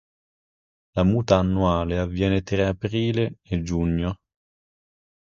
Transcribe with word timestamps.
La 0.95 1.03
muta 1.03 1.37
annuale 1.37 1.99
avviene 1.99 2.41
tra 2.41 2.69
aprile 2.69 3.35
e 3.43 3.61
giugno. 3.61 4.17